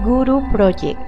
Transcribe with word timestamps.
Guru 0.00 0.40
Project. 0.50 0.98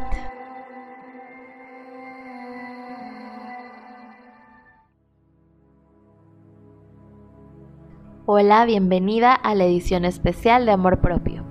Hola, 8.27 8.67
bienvenida 8.67 9.33
a 9.33 9.55
la 9.55 9.65
edición 9.65 10.05
especial 10.05 10.67
de 10.67 10.73
Amor 10.73 11.01
Propio. 11.01 11.45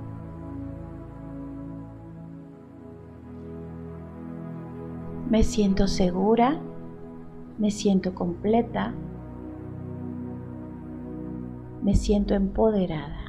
Me 5.28 5.42
siento 5.42 5.88
segura, 5.88 6.60
me 7.57 7.71
siento 7.71 8.14
completa, 8.14 8.93
me 11.82 11.96
siento 11.96 12.36
empoderada. 12.36 13.22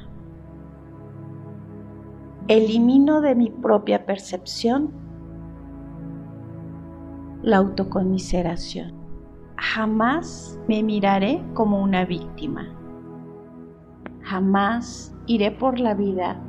Elimino 2.47 3.21
de 3.21 3.33
mi 3.33 3.49
propia 3.49 4.05
percepción 4.05 4.91
la 7.41 7.57
autoconmiseración. 7.57 8.93
Jamás 9.57 10.59
me 10.67 10.83
miraré 10.83 11.43
como 11.55 11.81
una 11.81 12.05
víctima. 12.05 12.67
Jamás 14.21 15.15
iré 15.25 15.49
por 15.49 15.79
la 15.79 15.95
vida 15.95 16.39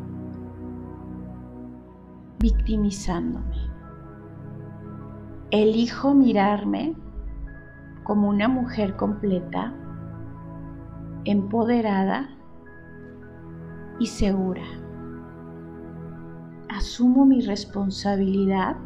victimizándome. 2.40 3.56
Elijo 5.50 6.12
mirarme 6.12 6.94
como 8.04 8.28
una 8.28 8.48
mujer 8.48 8.96
completa, 8.96 9.72
empoderada 11.24 12.28
y 13.98 14.08
segura 14.08 14.85
asumo 16.76 17.24
mi 17.24 17.40
responsabilidad 17.40 18.76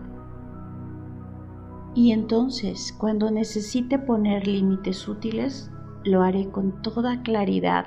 y 1.95 2.13
entonces 2.13 2.95
cuando 2.97 3.31
necesite 3.33 3.99
poner 3.99 4.47
límites 4.47 5.09
útiles, 5.09 5.73
lo 6.05 6.23
haré 6.23 6.49
con 6.51 6.81
toda 6.83 7.23
claridad, 7.23 7.87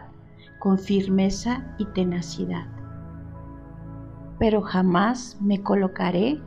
con 0.59 0.77
firmeza 0.77 1.73
y 1.77 1.85
tenacidad. 1.85 2.67
Pero 4.39 4.61
jamás 4.61 5.37
me 5.41 5.63
colocaré 5.63 6.41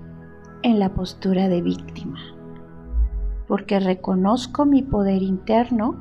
en 0.62 0.78
la 0.78 0.92
postura 0.92 1.48
de 1.48 1.62
víctima, 1.62 2.20
porque 3.48 3.80
reconozco 3.80 4.66
mi 4.66 4.82
poder 4.82 5.22
interno 5.22 5.96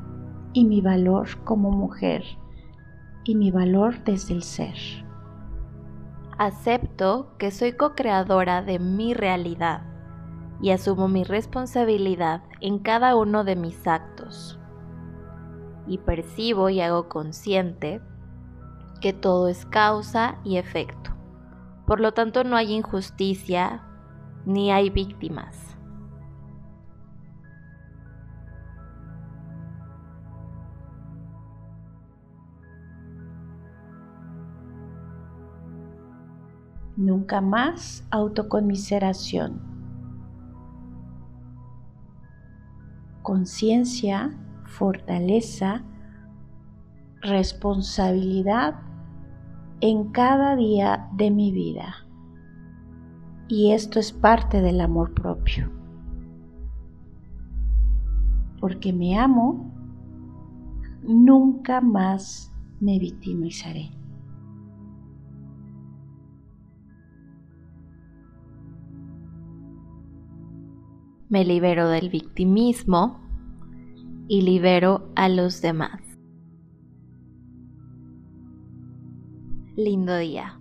y 0.51 0.65
mi 0.65 0.81
valor 0.81 1.27
como 1.45 1.71
mujer 1.71 2.23
y 3.23 3.35
mi 3.35 3.49
valor 3.49 4.03
desde 4.03 4.33
el 4.33 4.43
ser. 4.43 5.04
Acepto 6.37 7.29
que 7.37 7.49
soy 7.49 7.71
co-creadora 7.71 8.61
de 8.61 8.77
mi 8.77 9.13
realidad 9.13 9.83
y 10.61 10.71
asumo 10.71 11.07
mi 11.07 11.23
responsabilidad 11.23 12.43
en 12.59 12.79
cada 12.79 13.15
uno 13.15 13.45
de 13.45 13.55
mis 13.55 13.87
actos. 13.87 14.59
Y 15.87 15.99
percibo 15.99 16.69
y 16.69 16.81
hago 16.81 17.07
consciente 17.07 18.01
que 18.99 19.13
todo 19.13 19.47
es 19.47 19.65
causa 19.65 20.35
y 20.43 20.57
efecto. 20.57 21.11
Por 21.87 22.01
lo 22.01 22.13
tanto 22.13 22.43
no 22.43 22.57
hay 22.57 22.73
injusticia 22.73 23.83
ni 24.45 24.73
hay 24.73 24.89
víctimas. 24.89 25.74
Nunca 36.97 37.41
más 37.41 38.07
autoconmiseración. 38.09 39.61
Conciencia, 43.21 44.37
fortaleza, 44.65 45.83
responsabilidad 47.21 48.75
en 49.81 50.11
cada 50.11 50.55
día 50.55 51.09
de 51.13 51.31
mi 51.31 51.51
vida. 51.51 51.95
Y 53.47 53.73
esto 53.73 53.99
es 53.99 54.13
parte 54.13 54.61
del 54.61 54.79
amor 54.79 55.13
propio. 55.13 55.69
Porque 58.61 58.93
me 58.93 59.19
amo, 59.19 59.71
nunca 61.03 61.81
más 61.81 62.53
me 62.79 62.99
victimizaré. 62.99 63.91
Me 71.29 71.43
libero 71.45 71.89
del 71.89 72.09
victimismo 72.09 73.19
y 74.27 74.41
libero 74.41 75.11
a 75.15 75.29
los 75.29 75.61
demás. 75.61 76.01
Lindo 79.75 80.17
día. 80.17 80.59